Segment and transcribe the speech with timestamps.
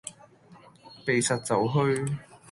[1.05, 2.17] 避實就虛